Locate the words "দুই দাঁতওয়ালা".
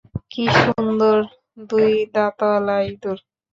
1.69-2.77